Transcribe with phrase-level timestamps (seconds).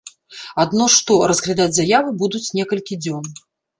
[0.61, 3.29] Адно што, разглядаць заяву будуць некалькі дзён.